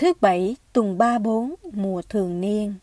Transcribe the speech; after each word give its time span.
Thứ 0.00 0.12
bảy, 0.20 0.56
tuần 0.72 0.98
34 0.98 1.54
mùa 1.72 2.02
thường 2.08 2.40
niên. 2.40 2.74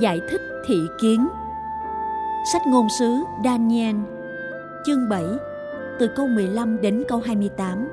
Giải 0.00 0.20
thích 0.30 0.40
thị 0.66 0.76
kiến 1.00 1.28
Sách 2.52 2.62
ngôn 2.66 2.86
sứ 2.98 3.16
Daniel, 3.44 3.96
Chương 4.86 5.08
7 5.08 5.24
từ 5.98 6.08
câu 6.16 6.26
15 6.26 6.80
đến 6.80 7.04
câu 7.08 7.20
28 7.24 7.88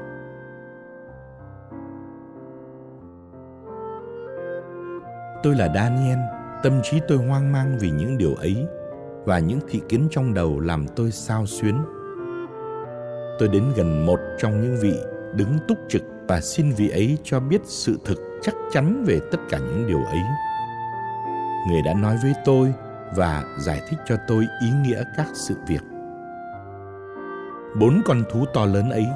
Tôi 5.43 5.55
là 5.55 5.71
Daniel, 5.75 6.19
tâm 6.63 6.73
trí 6.83 6.99
tôi 7.07 7.17
hoang 7.17 7.51
mang 7.51 7.77
vì 7.79 7.91
những 7.91 8.17
điều 8.17 8.35
ấy 8.35 8.67
và 9.25 9.39
những 9.39 9.59
thị 9.69 9.81
kiến 9.89 10.07
trong 10.11 10.33
đầu 10.33 10.59
làm 10.59 10.85
tôi 10.95 11.11
sao 11.11 11.45
xuyến. 11.45 11.77
Tôi 13.39 13.47
đến 13.47 13.63
gần 13.75 14.05
một 14.05 14.19
trong 14.37 14.61
những 14.61 14.77
vị 14.81 14.93
đứng 15.35 15.57
túc 15.67 15.77
trực 15.89 16.03
và 16.27 16.41
xin 16.41 16.71
vị 16.71 16.89
ấy 16.89 17.17
cho 17.23 17.39
biết 17.39 17.61
sự 17.63 17.99
thực 18.05 18.17
chắc 18.41 18.55
chắn 18.71 19.03
về 19.07 19.19
tất 19.31 19.37
cả 19.49 19.57
những 19.57 19.87
điều 19.87 20.03
ấy. 20.03 20.21
Người 21.69 21.81
đã 21.85 21.93
nói 21.93 22.17
với 22.23 22.33
tôi 22.45 22.73
và 23.15 23.43
giải 23.59 23.81
thích 23.89 23.99
cho 24.05 24.15
tôi 24.27 24.47
ý 24.61 24.69
nghĩa 24.83 25.03
các 25.17 25.27
sự 25.33 25.55
việc. 25.67 25.90
Bốn 27.79 28.01
con 28.05 28.23
thú 28.31 28.45
to 28.53 28.65
lớn 28.65 28.89
ấy, 28.89 29.07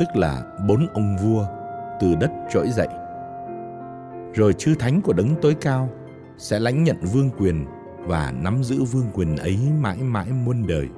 tức 0.00 0.08
là 0.14 0.42
bốn 0.68 0.86
ông 0.94 1.16
vua, 1.16 1.46
từ 2.00 2.14
đất 2.20 2.30
trỗi 2.50 2.70
dậy. 2.70 2.88
Rồi 4.34 4.52
chư 4.52 4.74
thánh 4.74 5.00
của 5.00 5.12
đấng 5.12 5.34
tối 5.42 5.56
cao 5.60 5.88
sẽ 6.38 6.60
lãnh 6.60 6.84
nhận 6.84 6.96
vương 7.00 7.30
quyền 7.38 7.66
và 8.06 8.32
nắm 8.40 8.64
giữ 8.64 8.84
vương 8.84 9.10
quyền 9.14 9.36
ấy 9.36 9.58
mãi 9.80 9.96
mãi 9.96 10.26
muôn 10.44 10.66
đời. 10.66 10.88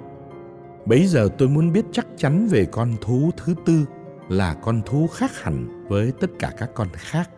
Bấy 0.87 1.07
giờ 1.07 1.29
tôi 1.39 1.49
muốn 1.49 1.73
biết 1.73 1.85
chắc 1.93 2.07
chắn 2.17 2.47
về 2.47 2.67
con 2.73 2.93
thú 3.01 3.31
thứ 3.37 3.55
tư 3.67 3.85
là 4.29 4.55
con 4.55 4.83
thú 4.87 5.07
khác 5.07 5.31
hẳn 5.43 5.87
với 5.89 6.13
tất 6.21 6.31
cả 6.39 6.51
các 6.59 6.71
con 6.75 6.89
khác. 6.93 7.31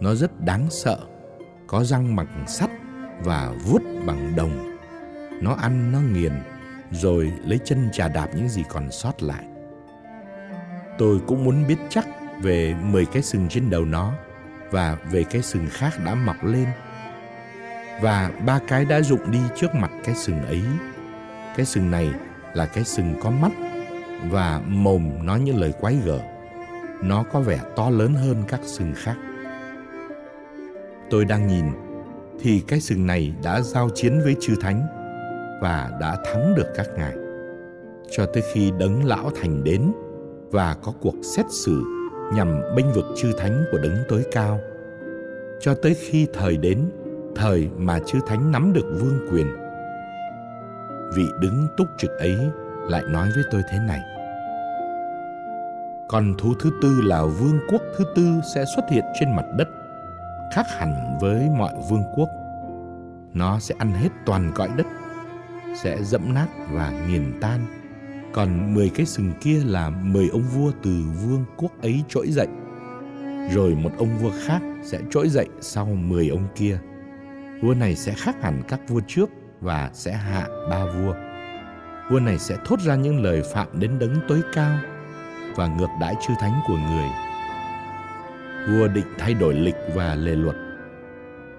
Nó 0.00 0.14
rất 0.14 0.40
đáng 0.40 0.66
sợ, 0.70 0.98
có 1.66 1.84
răng 1.84 2.16
bằng 2.16 2.44
sắt 2.46 2.70
và 3.24 3.54
vuốt 3.66 3.82
bằng 4.06 4.32
đồng. 4.36 4.76
Nó 5.42 5.54
ăn, 5.54 5.92
nó 5.92 6.00
nghiền, 6.00 6.32
rồi 6.90 7.32
lấy 7.44 7.58
chân 7.64 7.88
trà 7.92 8.08
đạp 8.08 8.28
những 8.34 8.48
gì 8.48 8.64
còn 8.68 8.90
sót 8.90 9.22
lại. 9.22 9.44
Tôi 10.98 11.20
cũng 11.26 11.44
muốn 11.44 11.66
biết 11.68 11.78
chắc 11.88 12.06
về 12.42 12.74
10 12.82 13.06
cái 13.06 13.22
sừng 13.22 13.48
trên 13.48 13.70
đầu 13.70 13.84
nó 13.84 14.12
và 14.70 14.96
về 15.10 15.24
cái 15.24 15.42
sừng 15.42 15.66
khác 15.70 15.92
đã 16.04 16.14
mọc 16.14 16.44
lên. 16.44 16.66
Và 18.00 18.30
ba 18.46 18.60
cái 18.68 18.84
đã 18.84 19.00
rụng 19.00 19.30
đi 19.30 19.38
trước 19.56 19.74
mặt 19.74 19.90
cái 20.04 20.14
sừng 20.14 20.46
ấy. 20.46 20.62
Cái 21.56 21.66
sừng 21.66 21.90
này 21.90 22.10
là 22.54 22.66
cái 22.66 22.84
sừng 22.84 23.14
có 23.22 23.30
mắt 23.30 23.52
và 24.30 24.60
mồm 24.66 25.26
nói 25.26 25.40
những 25.40 25.60
lời 25.60 25.72
quái 25.80 25.96
gở. 26.04 26.20
Nó 27.02 27.22
có 27.22 27.40
vẻ 27.40 27.60
to 27.76 27.90
lớn 27.90 28.14
hơn 28.14 28.42
các 28.48 28.60
sừng 28.64 28.94
khác. 28.96 29.16
Tôi 31.10 31.24
đang 31.24 31.46
nhìn, 31.46 31.64
thì 32.40 32.62
cái 32.68 32.80
sừng 32.80 33.06
này 33.06 33.34
đã 33.42 33.60
giao 33.60 33.90
chiến 33.94 34.20
với 34.24 34.36
chư 34.40 34.54
thánh 34.60 34.99
và 35.60 35.90
đã 36.00 36.16
thắng 36.24 36.54
được 36.54 36.66
các 36.76 36.86
ngài. 36.96 37.14
Cho 38.10 38.26
tới 38.26 38.42
khi 38.52 38.72
đấng 38.78 39.04
lão 39.04 39.30
thành 39.40 39.64
đến 39.64 39.92
và 40.50 40.76
có 40.82 40.92
cuộc 41.00 41.14
xét 41.36 41.46
xử 41.50 41.82
nhằm 42.34 42.60
bênh 42.76 42.92
vực 42.92 43.04
chư 43.16 43.32
thánh 43.38 43.64
của 43.72 43.78
đấng 43.78 43.96
tối 44.08 44.24
cao. 44.32 44.60
Cho 45.60 45.74
tới 45.74 45.94
khi 45.94 46.26
thời 46.32 46.56
đến, 46.56 46.90
thời 47.36 47.68
mà 47.76 47.98
chư 48.06 48.18
thánh 48.26 48.52
nắm 48.52 48.72
được 48.72 48.96
vương 49.00 49.28
quyền, 49.32 49.46
vị 51.16 51.24
đứng 51.40 51.66
túc 51.76 51.86
trực 51.98 52.10
ấy 52.18 52.36
lại 52.88 53.02
nói 53.08 53.28
với 53.34 53.44
tôi 53.50 53.62
thế 53.70 53.78
này. 53.88 54.00
Còn 56.08 56.34
thú 56.38 56.54
thứ 56.60 56.70
tư 56.82 57.00
là 57.04 57.24
vương 57.24 57.58
quốc 57.72 57.82
thứ 57.96 58.04
tư 58.14 58.40
sẽ 58.54 58.64
xuất 58.76 58.84
hiện 58.90 59.04
trên 59.20 59.36
mặt 59.36 59.44
đất, 59.56 59.68
khác 60.54 60.66
hẳn 60.68 61.18
với 61.20 61.48
mọi 61.58 61.72
vương 61.90 62.02
quốc. 62.16 62.28
Nó 63.34 63.58
sẽ 63.58 63.74
ăn 63.78 63.92
hết 63.92 64.08
toàn 64.26 64.52
cõi 64.54 64.68
đất 64.76 64.86
sẽ 65.74 66.02
dẫm 66.02 66.34
nát 66.34 66.46
và 66.70 66.92
nghiền 67.08 67.32
tan. 67.40 67.60
Còn 68.32 68.74
mười 68.74 68.88
cái 68.88 69.06
sừng 69.06 69.32
kia 69.40 69.62
là 69.64 69.90
mười 69.90 70.28
ông 70.28 70.42
vua 70.42 70.72
từ 70.82 71.04
vương 71.22 71.44
quốc 71.56 71.72
ấy 71.82 72.02
trỗi 72.08 72.30
dậy. 72.30 72.48
Rồi 73.54 73.74
một 73.74 73.90
ông 73.98 74.18
vua 74.18 74.30
khác 74.44 74.62
sẽ 74.82 75.00
trỗi 75.10 75.28
dậy 75.28 75.46
sau 75.60 75.86
mười 75.86 76.28
ông 76.28 76.48
kia. 76.54 76.78
Vua 77.62 77.74
này 77.74 77.96
sẽ 77.96 78.14
khác 78.16 78.36
hẳn 78.42 78.62
các 78.68 78.80
vua 78.88 79.00
trước 79.06 79.30
và 79.60 79.90
sẽ 79.92 80.12
hạ 80.12 80.46
ba 80.70 80.84
vua. 80.84 81.14
Vua 82.10 82.20
này 82.20 82.38
sẽ 82.38 82.56
thốt 82.64 82.80
ra 82.80 82.94
những 82.94 83.22
lời 83.22 83.42
phạm 83.54 83.80
đến 83.80 83.98
đấng 83.98 84.16
tối 84.28 84.42
cao 84.52 84.78
và 85.56 85.66
ngược 85.66 85.88
đãi 86.00 86.14
chư 86.26 86.34
thánh 86.40 86.60
của 86.66 86.76
người. 86.76 87.08
Vua 88.68 88.88
định 88.88 89.06
thay 89.18 89.34
đổi 89.34 89.54
lịch 89.54 89.76
và 89.94 90.14
lề 90.14 90.34
luật. 90.34 90.56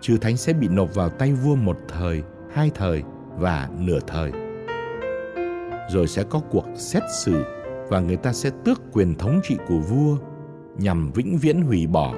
Chư 0.02 0.18
thánh 0.18 0.38
sẽ 0.38 0.54
bị 0.54 0.68
nộp 0.68 0.96
vào 0.96 1.10
tay 1.10 1.34
vua 1.34 1.56
một 1.56 1.78
thời, 1.88 2.24
hai 2.54 2.72
thời 2.76 3.04
và 3.38 3.70
nửa 3.80 4.00
thời. 4.08 4.32
Rồi 5.90 6.08
sẽ 6.08 6.24
có 6.24 6.42
cuộc 6.50 6.66
xét 6.76 7.04
xử 7.24 7.44
và 7.90 8.00
người 8.00 8.18
ta 8.18 8.34
sẽ 8.34 8.50
tước 8.66 8.82
quyền 8.94 9.16
thống 9.16 9.40
trị 9.44 9.58
của 9.68 9.80
vua 9.80 10.18
nhằm 10.78 11.12
vĩnh 11.12 11.38
viễn 11.38 11.62
hủy 11.62 11.88
bỏ 11.88 12.14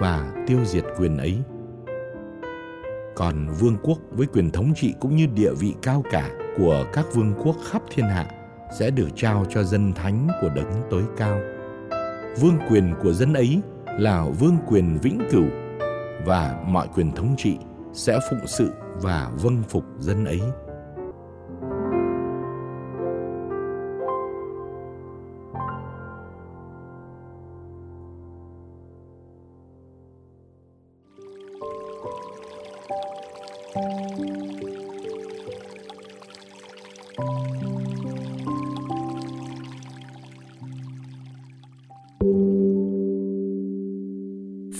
và 0.00 0.32
tiêu 0.46 0.58
diệt 0.64 0.84
quyền 0.98 1.16
ấy. 1.16 1.38
Còn 3.14 3.46
vương 3.60 3.76
quốc 3.82 3.98
với 4.10 4.26
quyền 4.26 4.50
thống 4.50 4.72
trị 4.74 4.94
cũng 5.00 5.16
như 5.16 5.26
địa 5.34 5.52
vị 5.60 5.74
cao 5.82 6.02
cả 6.10 6.30
của 6.56 6.84
các 6.92 7.06
vương 7.14 7.34
quốc 7.44 7.56
khắp 7.70 7.82
thiên 7.94 8.06
hạ 8.06 8.26
sẽ 8.78 8.90
được 8.90 9.08
trao 9.16 9.44
cho 9.50 9.62
dân 9.62 9.92
thánh 9.92 10.28
của 10.40 10.48
đấng 10.48 10.82
tối 10.90 11.02
cao. 11.16 11.40
Vương 12.40 12.58
quyền 12.70 12.94
của 13.02 13.12
dân 13.12 13.32
ấy 13.32 13.60
là 13.86 14.26
vương 14.40 14.56
quyền 14.66 14.98
vĩnh 15.02 15.18
cửu 15.30 15.46
và 16.26 16.64
mọi 16.66 16.88
quyền 16.94 17.12
thống 17.12 17.34
trị 17.38 17.56
sẽ 17.96 18.20
phụng 18.30 18.46
sự 18.46 18.72
và 19.02 19.30
vâng 19.42 19.62
phục 19.68 19.84
dân 19.98 20.24
ấy 20.24 20.40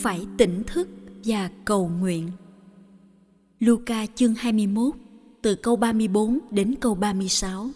Phải 0.02 0.26
tỉnh 0.38 0.62
thức 0.66 0.88
và 1.24 1.50
cầu 1.64 1.90
nguyện. 2.00 2.30
Luca 3.66 4.06
chương 4.14 4.34
21 4.34 4.94
từ 5.42 5.54
câu 5.54 5.76
34 5.76 6.38
đến 6.50 6.74
câu 6.80 6.94
36. 6.94 7.70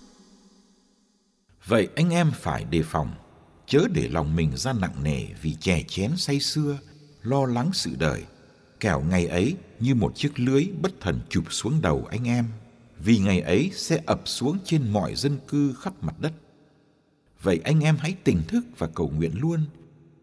Vậy 1.66 1.88
anh 1.96 2.10
em 2.10 2.30
phải 2.34 2.64
đề 2.64 2.82
phòng, 2.82 3.10
chớ 3.66 3.80
để 3.94 4.08
lòng 4.08 4.36
mình 4.36 4.56
ra 4.56 4.72
nặng 4.72 4.94
nề 5.02 5.26
vì 5.42 5.54
chè 5.54 5.82
chén 5.88 6.10
say 6.16 6.40
xưa, 6.40 6.78
lo 7.22 7.46
lắng 7.46 7.70
sự 7.72 7.90
đời. 7.98 8.24
Kẻo 8.80 9.00
ngày 9.00 9.26
ấy 9.26 9.56
như 9.80 9.94
một 9.94 10.12
chiếc 10.16 10.40
lưới 10.40 10.68
bất 10.82 11.00
thần 11.00 11.20
chụp 11.28 11.44
xuống 11.50 11.74
đầu 11.82 12.06
anh 12.10 12.24
em, 12.24 12.44
vì 12.98 13.18
ngày 13.18 13.40
ấy 13.40 13.70
sẽ 13.74 14.02
ập 14.06 14.20
xuống 14.24 14.58
trên 14.64 14.92
mọi 14.92 15.14
dân 15.14 15.38
cư 15.48 15.74
khắp 15.80 15.92
mặt 16.02 16.14
đất. 16.20 16.32
Vậy 17.42 17.60
anh 17.64 17.80
em 17.80 17.96
hãy 17.98 18.14
tỉnh 18.24 18.42
thức 18.48 18.64
và 18.78 18.86
cầu 18.94 19.12
nguyện 19.16 19.32
luôn, 19.34 19.60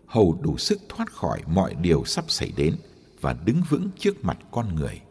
hầu 0.05 0.39
đủ 0.41 0.57
sức 0.57 0.79
thoát 0.89 1.11
khỏi 1.11 1.41
mọi 1.47 1.75
điều 1.81 2.05
sắp 2.05 2.25
xảy 2.27 2.51
đến 2.57 2.75
và 3.21 3.35
đứng 3.45 3.61
vững 3.69 3.89
trước 3.99 4.25
mặt 4.25 4.37
con 4.51 4.75
người. 4.75 5.01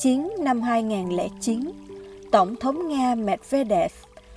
Chiến 0.00 0.30
năm 0.38 0.62
2009, 0.62 1.60
Tổng 2.32 2.56
thống 2.56 2.88
Nga 2.88 3.14
Medvedev 3.14 3.92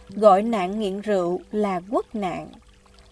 gọi 0.10 0.42
nạn 0.42 0.80
nghiện 0.80 1.02
rượu 1.02 1.40
là 1.52 1.82
quốc 1.90 2.16
nạn. 2.16 2.48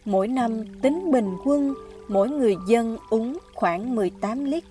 Mỗi 0.06 0.28
năm 0.28 0.64
tính 0.82 1.12
bình 1.12 1.38
quân 1.46 1.74
mỗi 2.08 2.30
người 2.30 2.56
dân 2.68 2.98
uống 3.10 3.38
khoảng 3.54 3.96
18 3.96 4.46
lít, 4.46 4.64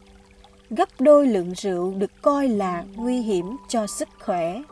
gấp 0.71 0.89
đôi 0.99 1.27
lượng 1.27 1.53
rượu 1.57 1.95
được 1.95 2.23
coi 2.23 2.49
là 2.49 2.85
nguy 2.97 3.21
hiểm 3.21 3.57
cho 3.69 3.87
sức 3.87 4.09
khỏe. 4.21 4.63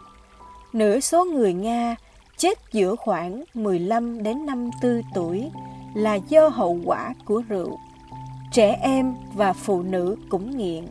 nửa 0.73 1.01
số 1.01 1.25
người 1.25 1.53
Nga 1.53 1.97
chết 2.37 2.59
giữa 2.73 2.97
khoảng 2.97 3.45
15 3.55 4.23
đến 4.23 4.47
54 4.47 5.03
tuổi 5.15 5.51
là 5.95 6.15
do 6.15 6.49
hậu 6.49 6.79
quả 6.85 7.15
của 7.25 7.43
rượu. 7.49 7.79
Trẻ 8.53 8.79
em 8.83 9.15
và 9.35 9.53
phụ 9.53 9.83
nữ 9.83 10.17
cũng 10.29 10.57
nghiện. 10.57 10.85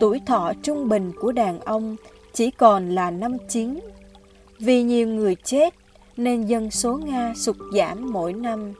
Tuổi 0.00 0.20
thọ 0.26 0.52
trung 0.62 0.88
bình 0.88 1.12
của 1.20 1.32
đàn 1.32 1.60
ông 1.60 1.96
chỉ 2.32 2.50
còn 2.50 2.90
là 2.90 3.10
năm 3.10 3.36
chín. 3.48 3.80
Vì 4.58 4.82
nhiều 4.82 5.08
người 5.08 5.34
chết 5.34 5.74
nên 6.16 6.46
dân 6.46 6.70
số 6.70 6.96
Nga 6.96 7.32
sụt 7.36 7.56
giảm 7.74 8.12
mỗi 8.12 8.32
năm. 8.32 8.72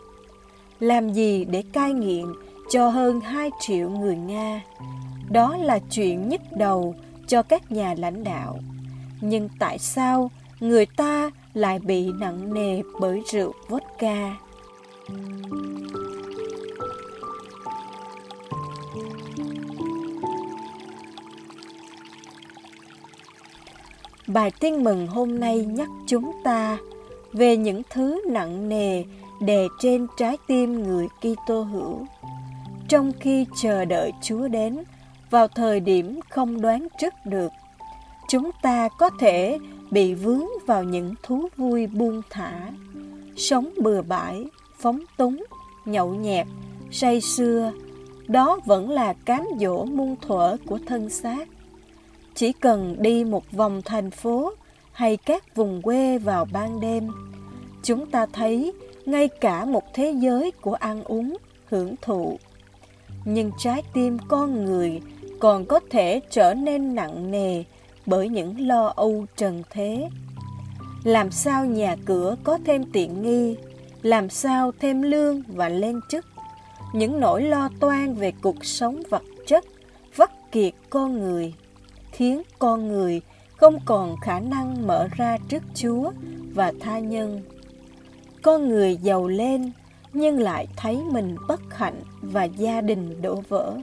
Làm 0.80 1.12
gì 1.12 1.44
để 1.44 1.62
cai 1.72 1.92
nghiện 1.92 2.26
cho 2.70 2.88
hơn 2.88 3.20
2 3.20 3.50
triệu 3.60 3.90
người 3.90 4.16
Nga? 4.16 4.62
Đó 5.30 5.56
là 5.56 5.78
chuyện 5.78 6.28
nhức 6.28 6.40
đầu 6.50 6.94
cho 7.26 7.42
các 7.42 7.72
nhà 7.72 7.94
lãnh 7.98 8.24
đạo. 8.24 8.58
Nhưng 9.20 9.48
tại 9.58 9.78
sao 9.78 10.30
người 10.60 10.86
ta 10.86 11.30
lại 11.54 11.78
bị 11.78 12.12
nặng 12.12 12.54
nề 12.54 12.82
bởi 13.00 13.22
rượu 13.32 13.52
vodka? 13.68 14.36
Bài 24.34 24.52
tin 24.60 24.84
mừng 24.84 25.06
hôm 25.06 25.40
nay 25.40 25.64
nhắc 25.64 25.88
chúng 26.06 26.32
ta 26.44 26.78
về 27.32 27.56
những 27.56 27.82
thứ 27.90 28.22
nặng 28.30 28.68
nề 28.68 29.04
đè 29.40 29.66
trên 29.80 30.06
trái 30.16 30.36
tim 30.46 30.82
người 30.82 31.08
Kitô 31.20 31.62
hữu. 31.62 32.06
Trong 32.88 33.12
khi 33.20 33.46
chờ 33.62 33.84
đợi 33.84 34.12
Chúa 34.22 34.48
đến 34.48 34.78
vào 35.30 35.48
thời 35.48 35.80
điểm 35.80 36.20
không 36.30 36.60
đoán 36.60 36.88
trước 37.00 37.14
được, 37.24 37.52
chúng 38.28 38.50
ta 38.62 38.88
có 38.98 39.10
thể 39.20 39.58
bị 39.90 40.14
vướng 40.14 40.46
vào 40.66 40.84
những 40.84 41.14
thú 41.22 41.48
vui 41.56 41.86
buông 41.86 42.22
thả, 42.30 42.70
sống 43.36 43.70
bừa 43.82 44.02
bãi, 44.02 44.44
phóng 44.78 45.00
túng, 45.16 45.44
nhậu 45.84 46.14
nhẹt, 46.14 46.46
say 46.90 47.20
sưa. 47.20 47.72
Đó 48.28 48.60
vẫn 48.64 48.90
là 48.90 49.12
cám 49.12 49.46
dỗ 49.60 49.84
muôn 49.84 50.16
thuở 50.22 50.56
của 50.66 50.78
thân 50.86 51.10
xác. 51.10 51.48
Chỉ 52.34 52.52
cần 52.52 52.96
đi 52.98 53.24
một 53.24 53.52
vòng 53.52 53.82
thành 53.84 54.10
phố 54.10 54.52
hay 54.92 55.16
các 55.16 55.56
vùng 55.56 55.82
quê 55.82 56.18
vào 56.18 56.44
ban 56.52 56.80
đêm, 56.80 57.08
chúng 57.82 58.10
ta 58.10 58.26
thấy 58.32 58.72
ngay 59.06 59.28
cả 59.28 59.64
một 59.64 59.94
thế 59.94 60.10
giới 60.10 60.50
của 60.50 60.74
ăn 60.74 61.04
uống, 61.04 61.36
hưởng 61.66 61.94
thụ. 62.02 62.38
Nhưng 63.24 63.50
trái 63.58 63.82
tim 63.92 64.18
con 64.28 64.64
người 64.64 65.00
còn 65.38 65.64
có 65.64 65.80
thể 65.90 66.20
trở 66.30 66.54
nên 66.54 66.94
nặng 66.94 67.30
nề 67.30 67.64
bởi 68.06 68.28
những 68.28 68.66
lo 68.68 68.92
âu 68.96 69.26
trần 69.36 69.62
thế. 69.70 70.08
Làm 71.04 71.30
sao 71.30 71.64
nhà 71.64 71.96
cửa 72.04 72.36
có 72.44 72.58
thêm 72.64 72.84
tiện 72.92 73.22
nghi, 73.22 73.56
làm 74.02 74.30
sao 74.30 74.72
thêm 74.80 75.02
lương 75.02 75.42
và 75.48 75.68
lên 75.68 76.00
chức. 76.08 76.26
Những 76.94 77.20
nỗi 77.20 77.42
lo 77.42 77.68
toan 77.80 78.14
về 78.14 78.32
cuộc 78.42 78.64
sống 78.64 79.02
vật 79.10 79.22
chất 79.46 79.64
vắt 80.16 80.52
kiệt 80.52 80.74
con 80.90 81.18
người, 81.18 81.54
khiến 82.12 82.42
con 82.58 82.88
người 82.88 83.20
không 83.56 83.78
còn 83.84 84.16
khả 84.20 84.40
năng 84.40 84.86
mở 84.86 85.08
ra 85.16 85.38
trước 85.48 85.62
Chúa 85.74 86.10
và 86.54 86.72
tha 86.80 86.98
nhân. 86.98 87.42
Con 88.42 88.68
người 88.68 88.96
giàu 88.96 89.28
lên 89.28 89.72
nhưng 90.12 90.38
lại 90.40 90.66
thấy 90.76 90.98
mình 91.12 91.36
bất 91.48 91.60
hạnh 91.74 92.00
và 92.22 92.44
gia 92.44 92.80
đình 92.80 93.22
đổ 93.22 93.42
vỡ. 93.48 93.76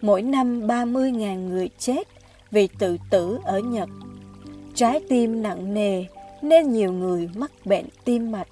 Mỗi 0.00 0.22
năm 0.22 0.66
30.000 0.66 1.48
người 1.48 1.68
chết 1.78 2.08
vì 2.50 2.68
tự 2.78 2.96
tử 3.10 3.38
ở 3.44 3.58
Nhật. 3.58 3.88
Trái 4.74 5.00
tim 5.08 5.42
nặng 5.42 5.74
nề 5.74 6.04
nên 6.42 6.72
nhiều 6.72 6.92
người 6.92 7.30
mắc 7.34 7.50
bệnh 7.64 7.86
tim 8.04 8.32
mạch. 8.32 8.48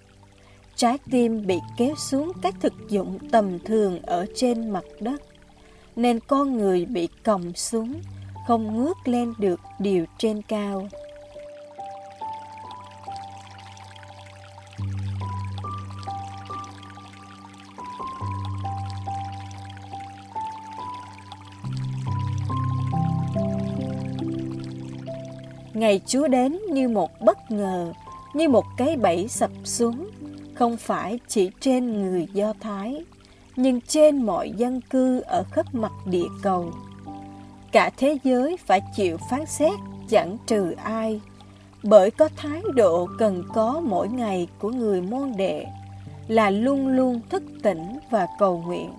Trái 0.76 0.98
tim 1.10 1.46
bị 1.46 1.58
kéo 1.76 1.94
xuống 1.96 2.32
các 2.42 2.54
thực 2.60 2.72
dụng 2.88 3.18
tầm 3.30 3.58
thường 3.58 4.02
ở 4.02 4.26
trên 4.34 4.70
mặt 4.70 4.84
đất, 5.00 5.22
nên 5.96 6.20
con 6.20 6.56
người 6.56 6.84
bị 6.84 7.08
còng 7.24 7.52
xuống, 7.54 7.94
không 8.46 8.76
ngước 8.76 9.08
lên 9.08 9.32
được 9.38 9.60
điều 9.78 10.04
trên 10.18 10.42
cao. 10.42 10.88
Ngày 25.74 26.00
Chúa 26.06 26.28
đến 26.28 26.58
như 26.70 26.88
một 26.88 27.10
bất 27.20 27.50
ngờ, 27.50 27.92
như 28.34 28.48
một 28.48 28.64
cái 28.76 28.96
bẫy 28.96 29.28
sập 29.28 29.50
xuống, 29.64 30.10
không 30.54 30.76
phải 30.76 31.20
chỉ 31.28 31.50
trên 31.60 32.02
người 32.02 32.28
Do 32.32 32.52
Thái, 32.60 33.04
nhưng 33.56 33.80
trên 33.80 34.22
mọi 34.22 34.50
dân 34.50 34.80
cư 34.80 35.20
ở 35.20 35.44
khắp 35.52 35.74
mặt 35.74 35.92
địa 36.06 36.28
cầu. 36.42 36.72
Cả 37.76 37.90
thế 37.96 38.18
giới 38.24 38.56
phải 38.66 38.80
chịu 38.94 39.16
phán 39.30 39.46
xét 39.46 39.72
chẳng 40.08 40.36
trừ 40.46 40.74
ai, 40.84 41.20
bởi 41.82 42.10
có 42.10 42.28
thái 42.36 42.62
độ 42.74 43.08
cần 43.18 43.44
có 43.54 43.80
mỗi 43.84 44.08
ngày 44.08 44.48
của 44.58 44.68
người 44.68 45.00
môn 45.00 45.32
đệ 45.36 45.66
là 46.28 46.50
luôn 46.50 46.88
luôn 46.88 47.20
thức 47.30 47.42
tỉnh 47.62 47.98
và 48.10 48.26
cầu 48.38 48.62
nguyện, 48.66 48.92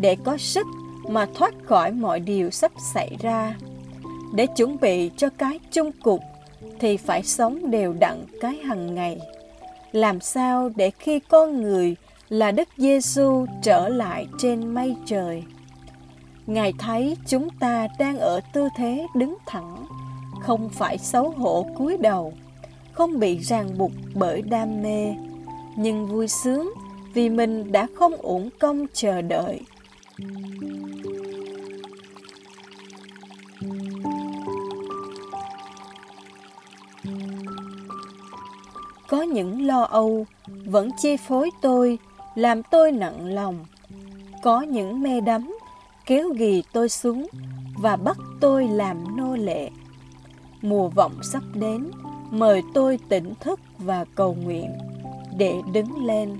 để 0.00 0.16
có 0.24 0.36
sức 0.36 0.66
mà 1.08 1.26
thoát 1.34 1.54
khỏi 1.64 1.92
mọi 1.92 2.20
điều 2.20 2.50
sắp 2.50 2.72
xảy 2.94 3.16
ra 3.20 3.54
để 4.34 4.46
chuẩn 4.46 4.80
bị 4.80 5.10
cho 5.16 5.28
cái 5.38 5.60
chung 5.72 5.90
cục 6.02 6.20
thì 6.78 6.96
phải 6.96 7.22
sống 7.22 7.70
đều 7.70 7.92
đặn 7.92 8.24
cái 8.40 8.56
hằng 8.56 8.94
ngày. 8.94 9.18
Làm 9.92 10.20
sao 10.20 10.70
để 10.76 10.90
khi 10.90 11.20
con 11.20 11.62
người 11.62 11.96
là 12.28 12.50
Đức 12.50 12.68
Giêsu 12.76 13.46
trở 13.62 13.88
lại 13.88 14.26
trên 14.38 14.74
mây 14.74 14.96
trời? 15.06 15.42
Ngài 16.46 16.72
thấy 16.78 17.16
chúng 17.26 17.48
ta 17.60 17.88
đang 17.98 18.18
ở 18.18 18.40
tư 18.52 18.68
thế 18.76 19.06
đứng 19.14 19.36
thẳng, 19.46 19.86
không 20.40 20.68
phải 20.68 20.98
xấu 20.98 21.30
hổ 21.30 21.66
cúi 21.78 21.96
đầu, 21.96 22.32
không 22.92 23.18
bị 23.18 23.38
ràng 23.38 23.78
buộc 23.78 23.90
bởi 24.14 24.42
đam 24.42 24.82
mê, 24.82 25.14
nhưng 25.76 26.06
vui 26.06 26.28
sướng 26.28 26.72
vì 27.14 27.28
mình 27.28 27.72
đã 27.72 27.86
không 27.94 28.16
uổng 28.16 28.50
công 28.60 28.86
chờ 28.94 29.22
đợi. 29.22 29.60
có 39.12 39.22
những 39.22 39.66
lo 39.66 39.82
âu 39.82 40.26
vẫn 40.64 40.90
chi 40.98 41.16
phối 41.16 41.50
tôi, 41.62 41.98
làm 42.34 42.62
tôi 42.62 42.92
nặng 42.92 43.26
lòng. 43.34 43.64
Có 44.42 44.60
những 44.60 45.02
mê 45.02 45.20
đắm 45.20 45.58
kéo 46.06 46.28
ghì 46.28 46.62
tôi 46.72 46.88
xuống 46.88 47.26
và 47.78 47.96
bắt 47.96 48.16
tôi 48.40 48.68
làm 48.68 49.16
nô 49.16 49.36
lệ. 49.36 49.70
Mùa 50.62 50.88
vọng 50.88 51.12
sắp 51.32 51.42
đến, 51.54 51.90
mời 52.30 52.62
tôi 52.74 52.98
tỉnh 53.08 53.34
thức 53.40 53.60
và 53.78 54.04
cầu 54.14 54.34
nguyện 54.34 54.78
để 55.36 55.54
đứng 55.72 56.04
lên. 56.04 56.38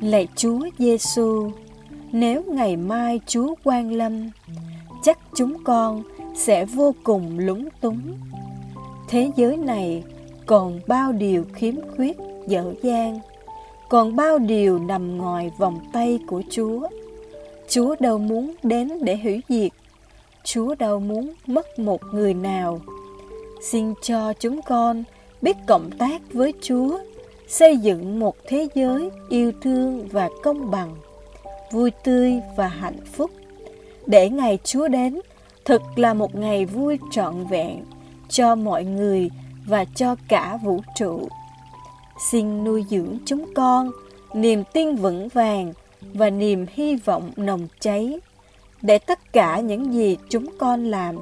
Lạy 0.00 0.28
Chúa 0.36 0.60
Giêsu, 0.78 1.50
nếu 2.12 2.42
ngày 2.46 2.76
mai 2.76 3.20
Chúa 3.26 3.54
quan 3.64 3.92
lâm, 3.92 4.30
chắc 5.02 5.18
chúng 5.34 5.64
con 5.64 6.02
sẽ 6.34 6.64
vô 6.64 6.94
cùng 7.04 7.38
lúng 7.38 7.68
túng. 7.80 8.00
Thế 9.08 9.30
giới 9.36 9.56
này 9.56 10.04
còn 10.46 10.80
bao 10.86 11.12
điều 11.12 11.44
khiếm 11.52 11.74
khuyết 11.96 12.16
dở 12.46 12.74
dang, 12.82 13.18
còn 13.88 14.16
bao 14.16 14.38
điều 14.38 14.78
nằm 14.78 15.18
ngoài 15.18 15.50
vòng 15.58 15.78
tay 15.92 16.18
của 16.26 16.42
Chúa. 16.50 16.88
Chúa 17.68 17.94
đâu 18.00 18.18
muốn 18.18 18.54
đến 18.62 18.90
để 19.02 19.16
hủy 19.16 19.42
diệt, 19.48 19.72
Chúa 20.44 20.74
đâu 20.74 21.00
muốn 21.00 21.32
mất 21.46 21.78
một 21.78 22.00
người 22.12 22.34
nào. 22.34 22.80
Xin 23.62 23.94
cho 24.02 24.32
chúng 24.32 24.62
con 24.62 25.04
biết 25.42 25.56
cộng 25.66 25.90
tác 25.98 26.22
với 26.32 26.52
Chúa 26.60 26.98
xây 27.48 27.76
dựng 27.76 28.18
một 28.18 28.36
thế 28.46 28.68
giới 28.74 29.10
yêu 29.28 29.52
thương 29.62 30.08
và 30.08 30.28
công 30.42 30.70
bằng, 30.70 30.96
vui 31.72 31.90
tươi 31.90 32.34
và 32.56 32.68
hạnh 32.68 33.00
phúc. 33.12 33.30
Để 34.06 34.30
ngày 34.30 34.58
Chúa 34.64 34.88
đến 34.88 35.20
thực 35.64 35.82
là 35.96 36.14
một 36.14 36.34
ngày 36.34 36.66
vui 36.66 36.98
trọn 37.10 37.44
vẹn 37.44 37.84
cho 38.28 38.54
mọi 38.54 38.84
người 38.84 39.30
và 39.66 39.84
cho 39.84 40.16
cả 40.28 40.58
vũ 40.62 40.80
trụ. 40.96 41.28
Xin 42.30 42.64
nuôi 42.64 42.84
dưỡng 42.90 43.18
chúng 43.26 43.54
con 43.54 43.90
niềm 44.34 44.64
tin 44.72 44.94
vững 44.94 45.28
vàng 45.28 45.72
và 46.00 46.30
niềm 46.30 46.66
hy 46.74 46.96
vọng 46.96 47.30
nồng 47.36 47.68
cháy 47.80 48.20
để 48.82 48.98
tất 48.98 49.32
cả 49.32 49.60
những 49.60 49.94
gì 49.94 50.16
chúng 50.28 50.46
con 50.58 50.84
làm 50.84 51.18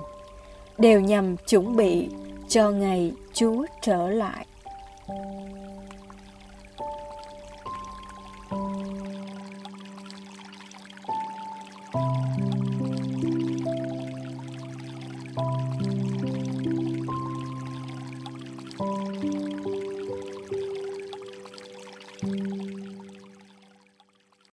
đều 0.78 1.00
nhằm 1.00 1.37
chuẩn 1.37 1.76
bị 1.76 2.09
cho 2.49 2.71
ngày 2.71 3.12
Chúa 3.35 3.66
trở 3.83 4.09
lại. 4.09 4.47